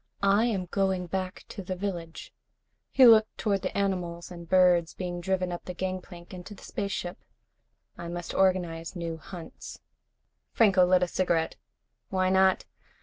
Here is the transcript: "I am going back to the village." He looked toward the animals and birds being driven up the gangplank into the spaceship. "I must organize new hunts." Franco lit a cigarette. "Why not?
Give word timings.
"I 0.23 0.45
am 0.45 0.65
going 0.65 1.05
back 1.05 1.45
to 1.49 1.61
the 1.61 1.75
village." 1.75 2.33
He 2.89 3.05
looked 3.05 3.37
toward 3.37 3.61
the 3.61 3.77
animals 3.77 4.31
and 4.31 4.49
birds 4.49 4.95
being 4.95 5.21
driven 5.21 5.51
up 5.51 5.65
the 5.65 5.75
gangplank 5.75 6.33
into 6.33 6.55
the 6.55 6.63
spaceship. 6.63 7.19
"I 7.99 8.07
must 8.07 8.33
organize 8.33 8.95
new 8.95 9.17
hunts." 9.17 9.79
Franco 10.53 10.87
lit 10.87 11.03
a 11.03 11.07
cigarette. 11.07 11.55
"Why 12.09 12.31
not? 12.31 12.65